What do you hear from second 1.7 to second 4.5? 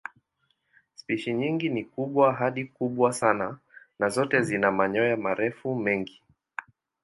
kubwa hadi kubwa sana na zote